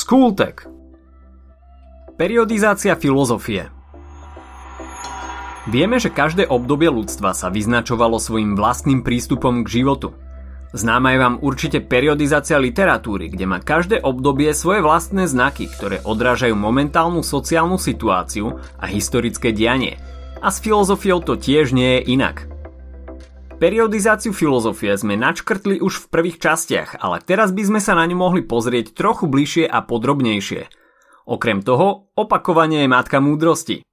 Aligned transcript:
Skultek 0.00 0.64
Periodizácia 2.16 2.96
filozofie 2.96 3.68
Vieme, 5.68 6.00
že 6.00 6.08
každé 6.08 6.48
obdobie 6.48 6.88
ľudstva 6.88 7.36
sa 7.36 7.52
vyznačovalo 7.52 8.16
svojim 8.16 8.56
vlastným 8.56 9.04
prístupom 9.04 9.60
k 9.60 9.84
životu. 9.84 10.16
Známa 10.72 11.12
je 11.12 11.18
vám 11.20 11.36
určite 11.44 11.84
periodizácia 11.84 12.56
literatúry, 12.56 13.28
kde 13.28 13.44
má 13.44 13.60
každé 13.60 14.00
obdobie 14.00 14.56
svoje 14.56 14.80
vlastné 14.80 15.28
znaky, 15.28 15.68
ktoré 15.68 16.00
odrážajú 16.00 16.56
momentálnu 16.56 17.20
sociálnu 17.20 17.76
situáciu 17.76 18.56
a 18.80 18.88
historické 18.88 19.52
dianie. 19.52 20.00
A 20.40 20.48
s 20.48 20.64
filozofiou 20.64 21.20
to 21.20 21.36
tiež 21.36 21.76
nie 21.76 22.00
je 22.00 22.16
inak. 22.16 22.48
Periodizáciu 23.60 24.32
filozofie 24.32 24.96
sme 24.96 25.20
načkrtli 25.20 25.84
už 25.84 26.00
v 26.00 26.06
prvých 26.08 26.40
častiach, 26.40 26.96
ale 26.96 27.20
teraz 27.20 27.52
by 27.52 27.68
sme 27.68 27.80
sa 27.84 27.92
na 27.92 28.08
ňu 28.08 28.16
mohli 28.16 28.40
pozrieť 28.40 28.96
trochu 28.96 29.28
bližšie 29.28 29.68
a 29.68 29.84
podrobnejšie. 29.84 30.72
Okrem 31.28 31.60
toho, 31.60 32.08
opakovanie 32.16 32.80
je 32.80 32.88
matka 32.88 33.20
múdrosti. 33.20 33.84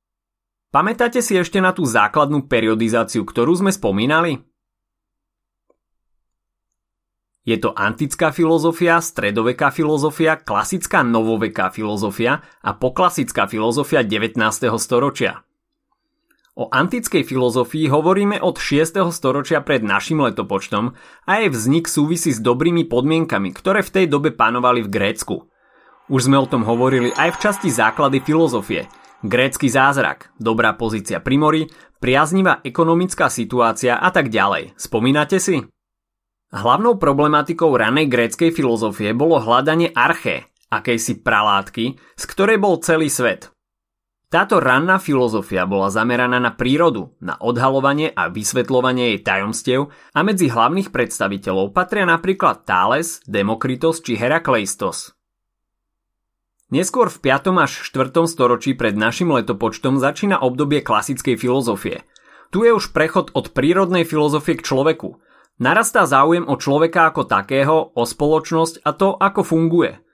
Pamätáte 0.71 1.19
si 1.19 1.35
ešte 1.35 1.59
na 1.59 1.75
tú 1.75 1.83
základnú 1.83 2.47
periodizáciu, 2.47 3.27
ktorú 3.27 3.59
sme 3.59 3.75
spomínali? 3.75 4.39
Je 7.43 7.59
to 7.59 7.75
antická 7.75 8.31
filozofia, 8.31 9.03
stredoveká 9.03 9.71
filozofia, 9.75 10.39
klasická 10.39 11.03
novoveká 11.03 11.75
filozofia 11.75 12.39
a 12.63 12.71
poklasická 12.71 13.51
filozofia 13.51 13.99
19. 13.99 14.39
storočia. 14.79 15.46
O 16.57 16.73
antickej 16.73 17.21
filozofii 17.21 17.85
hovoríme 17.85 18.41
od 18.41 18.57
6. 18.57 19.13
storočia 19.13 19.61
pred 19.61 19.85
našim 19.85 20.25
letopočtom 20.25 20.97
a 21.29 21.31
jej 21.37 21.53
vznik 21.53 21.85
súvisí 21.85 22.33
s 22.33 22.41
dobrými 22.41 22.89
podmienkami, 22.89 23.53
ktoré 23.53 23.85
v 23.85 23.93
tej 23.93 24.05
dobe 24.09 24.33
panovali 24.33 24.81
v 24.81 24.89
Grécku. 24.89 25.45
Už 26.09 26.25
sme 26.25 26.41
o 26.41 26.49
tom 26.49 26.65
hovorili 26.65 27.13
aj 27.13 27.37
v 27.37 27.41
časti 27.45 27.69
základy 27.69 28.25
filozofie. 28.25 28.89
Grécky 29.21 29.69
zázrak, 29.69 30.33
dobrá 30.41 30.73
pozícia 30.73 31.21
pri 31.21 31.37
mori, 31.37 31.61
priaznivá 32.01 32.65
ekonomická 32.65 33.29
situácia 33.29 34.01
a 34.01 34.09
tak 34.09 34.33
ďalej. 34.33 34.73
Spomínate 34.81 35.37
si? 35.37 35.61
Hlavnou 36.49 36.97
problematikou 36.97 37.69
ranej 37.69 38.09
gréckej 38.09 38.49
filozofie 38.49 39.13
bolo 39.13 39.37
hľadanie 39.37 39.93
arché, 39.93 40.49
akejsi 40.73 41.21
pralátky, 41.21 42.01
z 42.17 42.23
ktorej 42.25 42.57
bol 42.57 42.81
celý 42.81 43.13
svet. 43.13 43.53
Táto 44.27 44.59
ranná 44.59 44.99
filozofia 44.99 45.63
bola 45.63 45.87
zameraná 45.87 46.35
na 46.35 46.51
prírodu, 46.51 47.15
na 47.23 47.39
odhalovanie 47.39 48.11
a 48.11 48.27
vysvetľovanie 48.27 49.15
jej 49.15 49.19
tajomstiev 49.23 49.87
a 49.87 50.19
medzi 50.19 50.51
hlavných 50.51 50.91
predstaviteľov 50.91 51.71
patria 51.71 52.03
napríklad 52.03 52.67
Thales, 52.67 53.23
Demokritos 53.23 54.03
či 54.03 54.19
Herakleistos. 54.19 55.15
Neskôr 56.75 57.07
v 57.07 57.23
5. 57.23 57.55
až 57.55 57.71
4. 57.87 58.27
storočí 58.27 58.75
pred 58.75 58.99
našim 58.99 59.31
letopočtom 59.31 59.95
začína 59.95 60.43
obdobie 60.43 60.83
klasickej 60.83 61.39
filozofie. 61.39 62.03
Tu 62.51 62.67
je 62.67 62.75
už 62.75 62.91
prechod 62.91 63.31
od 63.31 63.55
prírodnej 63.55 64.03
filozofie 64.03 64.59
k 64.59 64.67
človeku. 64.67 65.23
Narastá 65.63 66.03
záujem 66.03 66.43
o 66.43 66.59
človeka 66.59 67.15
ako 67.15 67.23
takého, 67.31 67.95
o 67.95 68.03
spoločnosť 68.03 68.83
a 68.83 68.91
to, 68.91 69.15
ako 69.15 69.47
funguje– 69.47 70.03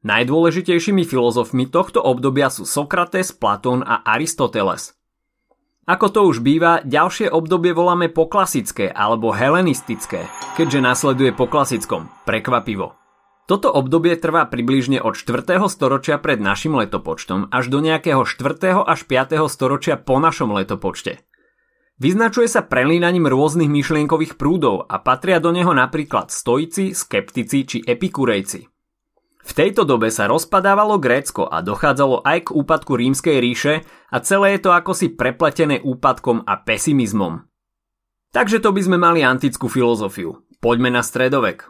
Najdôležitejšími 0.00 1.04
filozofmi 1.04 1.68
tohto 1.68 2.00
obdobia 2.00 2.48
sú 2.48 2.64
Sokrates, 2.64 3.36
Platón 3.36 3.84
a 3.84 4.00
Aristoteles. 4.00 4.96
Ako 5.84 6.08
to 6.08 6.24
už 6.24 6.40
býva, 6.40 6.80
ďalšie 6.88 7.28
obdobie 7.28 7.76
voláme 7.76 8.08
poklasické 8.08 8.88
alebo 8.88 9.28
helenistické, 9.36 10.24
keďže 10.56 10.80
nasleduje 10.80 11.36
po 11.36 11.44
klasickom, 11.44 12.08
prekvapivo. 12.24 12.96
Toto 13.44 13.68
obdobie 13.68 14.16
trvá 14.16 14.48
približne 14.48 15.04
od 15.04 15.20
4. 15.20 15.58
storočia 15.68 16.16
pred 16.16 16.40
našim 16.40 16.78
letopočtom 16.78 17.52
až 17.52 17.68
do 17.68 17.82
nejakého 17.82 18.22
4. 18.22 18.86
až 18.86 19.04
5. 19.04 19.36
storočia 19.52 19.98
po 19.98 20.16
našom 20.16 20.54
letopočte. 20.54 21.26
Vyznačuje 22.00 22.48
sa 22.48 22.64
prelínaním 22.64 23.28
rôznych 23.28 23.68
myšlienkových 23.68 24.40
prúdov 24.40 24.88
a 24.88 24.96
patria 25.02 25.42
do 25.42 25.52
neho 25.52 25.76
napríklad 25.76 26.32
stoici, 26.32 26.96
skeptici 26.96 27.66
či 27.68 27.78
epikurejci. 27.84 28.69
V 29.50 29.58
tejto 29.58 29.82
dobe 29.82 30.14
sa 30.14 30.30
rozpadávalo 30.30 31.02
Grécko 31.02 31.42
a 31.42 31.58
dochádzalo 31.58 32.22
aj 32.22 32.38
k 32.46 32.54
úpadku 32.54 32.94
rímskej 32.94 33.42
ríše 33.42 33.82
a 34.06 34.22
celé 34.22 34.54
je 34.54 34.60
to 34.62 34.70
akosi 34.70 35.10
prepletené 35.10 35.82
úpadkom 35.82 36.46
a 36.46 36.54
pesimizmom. 36.62 37.50
Takže 38.30 38.62
to 38.62 38.70
by 38.70 38.78
sme 38.78 39.02
mali 39.02 39.26
antickú 39.26 39.66
filozofiu. 39.66 40.46
Poďme 40.62 40.94
na 40.94 41.02
stredovek. 41.02 41.66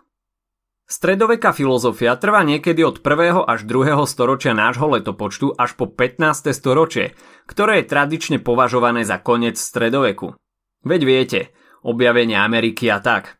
Stredoveká 0.85 1.57
filozofia 1.57 2.21
trvá 2.21 2.45
niekedy 2.45 2.85
od 2.85 3.01
1. 3.01 3.49
až 3.49 3.65
2. 3.65 3.97
storočia 4.05 4.53
nášho 4.53 4.85
letopočtu 4.85 5.57
až 5.57 5.73
po 5.73 5.89
15. 5.89 6.53
storočie, 6.53 7.17
ktoré 7.49 7.81
je 7.81 7.97
tradične 7.97 8.45
považované 8.45 9.09
za 9.09 9.17
koniec 9.25 9.57
stredoveku. 9.57 10.37
Veď 10.85 11.01
viete, 11.09 11.41
objavenie 11.81 12.37
Ameriky 12.37 12.93
a 12.93 13.01
tak 13.01 13.40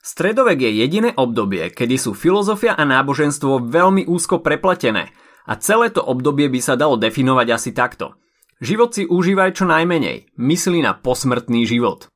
Stredovek 0.00 0.64
je 0.64 0.80
jediné 0.80 1.10
obdobie, 1.12 1.68
kedy 1.68 2.00
sú 2.00 2.16
filozofia 2.16 2.72
a 2.72 2.88
náboženstvo 2.88 3.68
veľmi 3.68 4.08
úzko 4.08 4.40
prepletené 4.40 5.12
a 5.44 5.52
celé 5.60 5.92
to 5.92 6.00
obdobie 6.00 6.48
by 6.48 6.60
sa 6.64 6.72
dalo 6.72 6.96
definovať 6.96 7.48
asi 7.52 7.70
takto. 7.76 8.16
Život 8.64 8.96
si 8.96 9.04
užívaj 9.04 9.60
čo 9.60 9.68
najmenej, 9.68 10.32
myslí 10.36 10.84
na 10.84 10.96
posmrtný 10.96 11.68
život. 11.68 12.08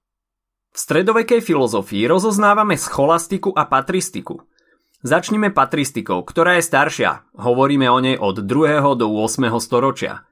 V 0.72 0.78
stredovekej 0.80 1.44
filozofii 1.44 2.08
rozoznávame 2.08 2.80
scholastiku 2.80 3.52
a 3.52 3.68
patristiku. 3.68 4.44
Začnime 5.04 5.52
patristikou, 5.52 6.24
ktorá 6.24 6.56
je 6.56 6.64
staršia, 6.64 7.28
hovoríme 7.36 7.84
o 7.92 8.00
nej 8.00 8.16
od 8.16 8.40
2. 8.40 8.80
do 8.96 9.06
8. 9.12 9.52
storočia. 9.60 10.24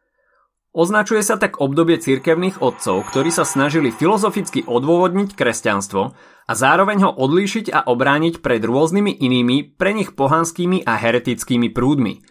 Označuje 0.73 1.21
sa 1.21 1.37
tak 1.37 1.61
obdobie 1.61 2.01
cirkevných 2.01 2.65
otcov, 2.65 3.05
ktorí 3.13 3.29
sa 3.29 3.45
snažili 3.45 3.93
filozoficky 3.93 4.65
odôvodniť 4.65 5.37
kresťanstvo 5.37 6.03
a 6.49 6.53
zároveň 6.57 7.05
ho 7.05 7.13
odlíšiť 7.13 7.69
a 7.69 7.85
obrániť 7.85 8.41
pred 8.41 8.65
rôznymi 8.65 9.13
inými, 9.21 9.77
pre 9.77 9.93
nich 9.93 10.17
pohanskými 10.17 10.81
a 10.89 10.97
heretickými 10.97 11.69
prúdmi. 11.77 12.25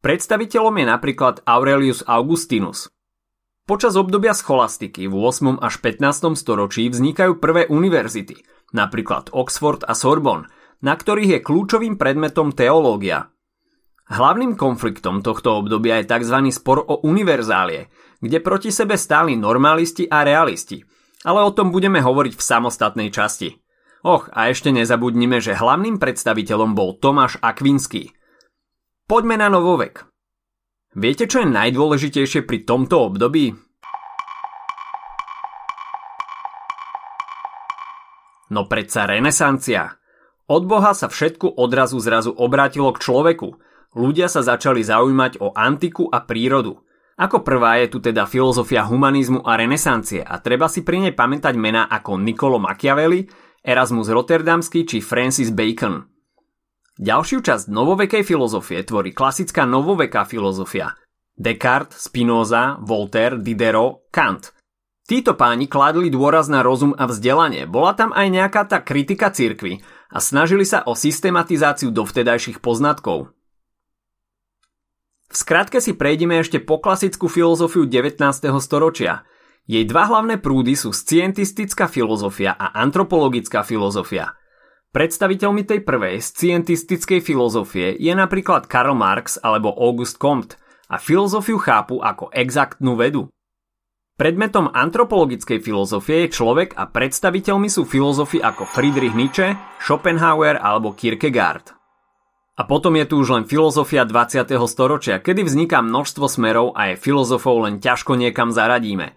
Predstaviteľom 0.00 0.74
je 0.80 0.86
napríklad 0.88 1.34
Aurelius 1.44 2.00
Augustinus. 2.08 2.88
Počas 3.68 3.94
obdobia 3.94 4.32
scholastiky 4.32 5.04
v 5.06 5.14
8. 5.14 5.60
až 5.60 5.78
15. 5.84 6.32
storočí 6.34 6.88
vznikajú 6.88 7.38
prvé 7.44 7.68
univerzity, 7.68 8.40
napríklad 8.72 9.28
Oxford 9.36 9.84
a 9.84 9.92
Sorbonne, 9.92 10.48
na 10.80 10.96
ktorých 10.96 11.38
je 11.38 11.44
kľúčovým 11.44 12.00
predmetom 12.00 12.56
teológia, 12.56 13.30
Hlavným 14.12 14.60
konfliktom 14.60 15.24
tohto 15.24 15.56
obdobia 15.56 16.04
je 16.04 16.12
tzv. 16.12 16.36
spor 16.52 16.84
o 16.84 17.00
univerzálie, 17.00 17.88
kde 18.20 18.44
proti 18.44 18.68
sebe 18.68 19.00
stáli 19.00 19.40
normalisti 19.40 20.04
a 20.04 20.20
realisti, 20.20 20.84
ale 21.24 21.40
o 21.40 21.48
tom 21.56 21.72
budeme 21.72 22.04
hovoriť 22.04 22.36
v 22.36 22.42
samostatnej 22.44 23.08
časti. 23.08 23.56
Och, 24.04 24.28
a 24.36 24.52
ešte 24.52 24.68
nezabudnime, 24.68 25.40
že 25.40 25.56
hlavným 25.56 25.96
predstaviteľom 25.96 26.76
bol 26.76 27.00
Tomáš 27.00 27.40
Akvinský. 27.40 28.12
Poďme 29.08 29.40
na 29.40 29.48
novovek. 29.48 30.04
Viete, 30.92 31.24
čo 31.24 31.40
je 31.40 31.48
najdôležitejšie 31.48 32.44
pri 32.44 32.68
tomto 32.68 33.08
období? 33.08 33.56
No 38.52 38.68
predsa 38.68 39.08
renesancia. 39.08 39.96
Od 40.52 40.68
Boha 40.68 40.92
sa 40.92 41.08
všetko 41.08 41.56
odrazu 41.56 41.96
zrazu 41.96 42.28
obrátilo 42.36 42.92
k 42.92 43.00
človeku– 43.00 43.48
ľudia 43.96 44.28
sa 44.28 44.44
začali 44.44 44.84
zaujímať 44.84 45.40
o 45.40 45.52
antiku 45.56 46.08
a 46.08 46.24
prírodu. 46.24 46.80
Ako 47.20 47.44
prvá 47.44 47.78
je 47.84 47.92
tu 47.92 47.98
teda 48.00 48.24
filozofia 48.24 48.88
humanizmu 48.88 49.44
a 49.44 49.54
renesancie 49.54 50.24
a 50.24 50.40
treba 50.40 50.66
si 50.66 50.80
pri 50.80 51.08
nej 51.08 51.14
pamätať 51.14 51.54
mená 51.60 51.86
ako 51.86 52.16
Niccolo 52.16 52.56
Machiavelli, 52.56 53.28
Erasmus 53.62 54.10
Rotterdamský 54.10 54.88
či 54.88 54.98
Francis 55.04 55.52
Bacon. 55.52 56.08
Ďalšiu 56.98 57.40
časť 57.40 57.70
novovekej 57.72 58.24
filozofie 58.26 58.84
tvorí 58.84 59.16
klasická 59.16 59.64
novoveká 59.64 60.28
filozofia. 60.28 60.92
Descartes, 61.32 62.10
Spinoza, 62.10 62.76
Voltaire, 62.84 63.40
Diderot, 63.40 64.08
Kant. 64.12 64.52
Títo 65.08 65.34
páni 65.34 65.66
kladli 65.66 66.12
dôraz 66.12 66.46
na 66.46 66.62
rozum 66.62 66.94
a 66.94 67.08
vzdelanie, 67.08 67.66
bola 67.66 67.96
tam 67.96 68.14
aj 68.14 68.26
nejaká 68.28 68.62
tá 68.68 68.78
kritika 68.84 69.34
cirkvy 69.34 69.82
a 70.12 70.18
snažili 70.20 70.62
sa 70.62 70.84
o 70.86 70.94
systematizáciu 70.94 71.90
dovtedajších 71.90 72.62
poznatkov. 72.62 73.34
V 75.32 75.40
skratke 75.40 75.80
si 75.80 75.96
prejdeme 75.96 76.44
ešte 76.44 76.60
po 76.60 76.76
klasickú 76.76 77.24
filozofiu 77.24 77.88
19. 77.88 78.20
storočia. 78.60 79.24
Jej 79.64 79.88
dva 79.88 80.04
hlavné 80.04 80.36
prúdy 80.36 80.76
sú 80.76 80.92
scientistická 80.92 81.88
filozofia 81.88 82.52
a 82.52 82.76
antropologická 82.76 83.64
filozofia. 83.64 84.36
Predstaviteľmi 84.92 85.64
tej 85.64 85.88
prvej 85.88 86.20
scientistickej 86.20 87.24
filozofie 87.24 87.96
je 87.96 88.12
napríklad 88.12 88.68
Karl 88.68 88.92
Marx 88.92 89.40
alebo 89.40 89.72
August 89.72 90.20
Comte 90.20 90.60
a 90.92 91.00
filozofiu 91.00 91.56
chápu 91.56 92.04
ako 92.04 92.28
exaktnú 92.36 92.92
vedu. 93.00 93.32
Predmetom 94.20 94.68
antropologickej 94.68 95.64
filozofie 95.64 96.28
je 96.28 96.36
človek 96.36 96.76
a 96.76 96.84
predstaviteľmi 96.92 97.72
sú 97.72 97.88
filozofi 97.88 98.36
ako 98.36 98.68
Friedrich 98.68 99.16
Nietzsche, 99.16 99.56
Schopenhauer 99.80 100.60
alebo 100.60 100.92
Kierkegaard. 100.92 101.81
A 102.52 102.68
potom 102.68 102.92
je 103.00 103.08
tu 103.08 103.16
už 103.16 103.28
len 103.32 103.44
filozofia 103.48 104.04
20. 104.04 104.44
storočia, 104.68 105.16
kedy 105.16 105.48
vzniká 105.48 105.80
množstvo 105.80 106.28
smerov 106.28 106.76
a 106.76 106.92
je 106.92 107.00
filozofov 107.00 107.64
len 107.64 107.80
ťažko 107.80 108.12
niekam 108.20 108.52
zaradíme. 108.52 109.16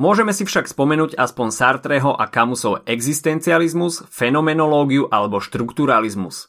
Môžeme 0.00 0.32
si 0.32 0.48
však 0.48 0.64
spomenúť 0.64 1.12
aspoň 1.12 1.48
Sartreho 1.52 2.16
a 2.16 2.24
Camusov 2.32 2.80
existencializmus, 2.88 4.08
fenomenológiu 4.08 5.04
alebo 5.12 5.44
štrukturalizmus. 5.44 6.48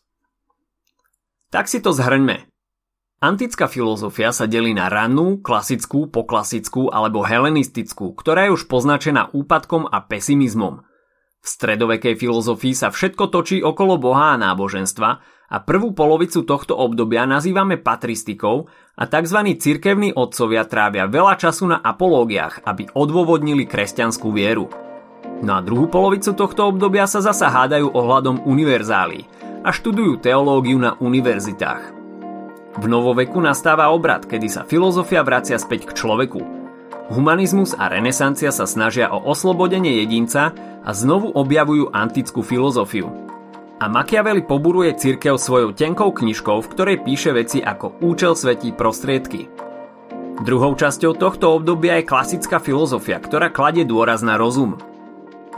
Tak 1.51 1.67
si 1.67 1.83
to 1.83 1.91
zhrňme. 1.91 2.47
Antická 3.19 3.67
filozofia 3.67 4.31
sa 4.31 4.47
delí 4.47 4.71
na 4.71 4.87
rannú, 4.87 5.43
klasickú, 5.43 6.07
poklasickú 6.07 6.87
alebo 6.95 7.27
helenistickú, 7.27 8.15
ktorá 8.15 8.47
je 8.47 8.55
už 8.55 8.71
poznačená 8.71 9.35
úpadkom 9.35 9.83
a 9.83 9.99
pesimizmom. 9.99 10.87
V 11.43 11.45
stredovekej 11.45 12.15
filozofii 12.15 12.71
sa 12.71 12.87
všetko 12.87 13.27
točí 13.35 13.59
okolo 13.59 13.99
Boha 13.99 14.33
a 14.33 14.39
náboženstva 14.39 15.40
a 15.51 15.59
prvú 15.59 15.91
polovicu 15.91 16.47
tohto 16.47 16.79
obdobia 16.79 17.27
nazývame 17.27 17.75
patristikou 17.75 18.71
a 18.95 19.03
tzv. 19.03 19.39
cirkevní 19.59 20.15
otcovia 20.15 20.63
trávia 20.63 21.11
veľa 21.11 21.35
času 21.35 21.67
na 21.67 21.77
apológiách, 21.83 22.63
aby 22.63 22.87
odôvodnili 22.95 23.67
kresťanskú 23.67 24.31
vieru. 24.31 24.71
No 25.43 25.59
a 25.59 25.59
druhú 25.59 25.91
polovicu 25.91 26.31
tohto 26.31 26.71
obdobia 26.71 27.03
sa 27.03 27.19
zasa 27.19 27.51
hádajú 27.51 27.91
ohľadom 27.91 28.47
univerzálí 28.47 29.27
a 29.67 29.69
študujú 29.75 30.23
teológiu 30.23 30.79
na 30.79 30.95
univerzitách. 30.95 31.99
V 32.71 32.85
novoveku 32.87 33.43
nastáva 33.43 33.91
obrad, 33.91 34.23
kedy 34.23 34.47
sa 34.47 34.63
filozofia 34.63 35.27
vracia 35.27 35.59
späť 35.59 35.91
k 35.91 35.95
človeku. 35.99 36.39
Humanizmus 37.11 37.75
a 37.75 37.91
renesancia 37.91 38.55
sa 38.55 38.63
snažia 38.63 39.11
o 39.11 39.19
oslobodenie 39.27 39.99
jedinca 39.99 40.55
a 40.79 40.95
znovu 40.95 41.35
objavujú 41.35 41.91
antickú 41.91 42.39
filozofiu, 42.39 43.11
a 43.81 43.89
Machiavelli 43.89 44.45
poburuje 44.45 44.93
církev 44.93 45.41
svojou 45.41 45.73
tenkou 45.73 46.13
knižkou, 46.13 46.61
v 46.61 46.71
ktorej 46.77 46.97
píše 47.01 47.33
veci 47.33 47.65
ako 47.65 47.97
účel 48.05 48.37
svetí 48.37 48.69
prostriedky. 48.77 49.49
Druhou 50.45 50.77
časťou 50.77 51.17
tohto 51.17 51.57
obdobia 51.57 51.97
je 51.97 52.05
klasická 52.05 52.61
filozofia, 52.61 53.17
ktorá 53.17 53.49
kladie 53.49 53.81
dôraz 53.81 54.21
na 54.21 54.37
rozum. 54.37 54.77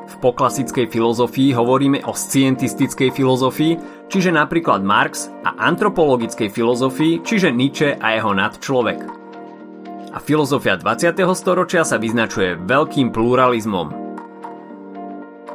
V 0.04 0.16
poklasickej 0.24 0.88
filozofii 0.88 1.52
hovoríme 1.56 2.04
o 2.08 2.16
scientistickej 2.16 3.12
filozofii, 3.12 4.08
čiže 4.08 4.32
napríklad 4.32 4.84
Marx, 4.84 5.28
a 5.44 5.56
antropologickej 5.60 6.48
filozofii, 6.48 7.24
čiže 7.24 7.52
Nietzsche 7.52 7.96
a 8.00 8.16
jeho 8.16 8.32
nadčlovek. 8.32 9.04
A 10.16 10.18
filozofia 10.20 10.80
20. 10.80 11.16
storočia 11.36 11.84
sa 11.88 12.00
vyznačuje 12.00 12.60
veľkým 12.60 13.16
pluralizmom, 13.16 14.03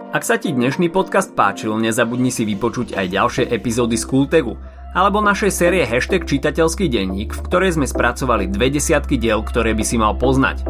ak 0.09 0.25
sa 0.25 0.41
ti 0.41 0.57
dnešný 0.57 0.89
podcast 0.89 1.37
páčil, 1.37 1.77
nezabudni 1.77 2.33
si 2.33 2.49
vypočuť 2.49 2.97
aj 2.97 3.07
ďalšie 3.13 3.45
epizódy 3.53 4.01
z 4.01 4.09
Kultegu 4.09 4.57
alebo 4.97 5.21
našej 5.21 5.53
série 5.53 5.85
Hashtag 5.85 6.25
čitateľský 6.25 6.89
denník, 6.89 7.37
v 7.37 7.45
ktorej 7.45 7.77
sme 7.77 7.85
spracovali 7.85 8.49
dve 8.49 8.73
desiatky 8.73 9.21
diel, 9.21 9.45
ktoré 9.45 9.77
by 9.77 9.85
si 9.85 10.01
mal 10.01 10.17
poznať. 10.17 10.65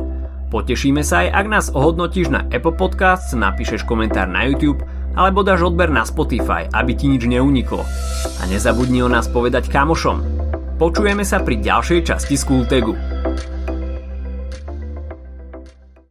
Potešíme 0.50 1.06
sa 1.06 1.22
aj, 1.22 1.28
ak 1.38 1.46
nás 1.46 1.66
ohodnotíš 1.70 2.34
na 2.34 2.42
Apple 2.50 2.74
Podcasts, 2.74 3.30
napíšeš 3.30 3.86
komentár 3.86 4.26
na 4.26 4.42
YouTube 4.42 4.82
alebo 5.14 5.46
dáš 5.46 5.70
odber 5.70 5.86
na 5.86 6.02
Spotify, 6.02 6.66
aby 6.74 6.98
ti 6.98 7.06
nič 7.06 7.22
neuniklo. 7.22 7.86
A 8.42 8.42
nezabudni 8.50 9.06
o 9.06 9.08
nás 9.10 9.30
povedať 9.30 9.70
kamošom. 9.70 10.18
Počujeme 10.82 11.22
sa 11.22 11.38
pri 11.38 11.62
ďalšej 11.62 12.10
časti 12.10 12.34
z 12.34 12.42
Kultegu. 12.42 12.94